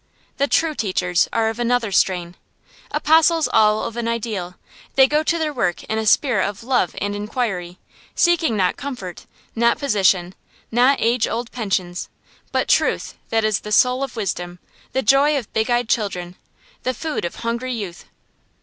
[0.37, 2.35] The true teachers are of another strain.
[2.89, 4.55] Apostles all of an ideal,
[4.95, 7.77] they go to their work in a spirit of love and inquiry,
[8.15, 10.33] seeking not comfort, not position,
[10.71, 12.09] not old age pensions,
[12.51, 14.57] but truth that is the soul of wisdom,
[14.91, 16.35] the joy of big eyed children,
[16.81, 18.05] the food of hungry youth.